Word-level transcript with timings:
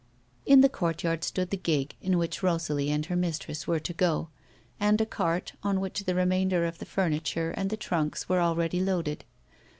In 0.47 0.61
the 0.61 0.67
court 0.67 1.03
yard 1.03 1.23
stood 1.23 1.51
the 1.51 1.57
gig 1.57 1.95
in 2.01 2.17
which 2.17 2.39
Eosalie 2.41 2.89
and 2.89 3.05
her 3.05 3.15
mistress 3.15 3.67
were 3.67 3.79
to 3.81 3.93
go, 3.93 4.29
and 4.79 4.99
a 4.99 5.05
cart 5.05 5.53
on 5.61 5.79
which 5.79 6.05
the 6.05 6.15
remainder 6.15 6.65
of 6.65 6.79
the 6.79 6.85
furniture 6.89 7.51
and 7.55 7.69
the 7.69 7.77
trunks 7.77 8.27
were 8.27 8.41
already 8.41 8.81
loaded. 8.81 9.25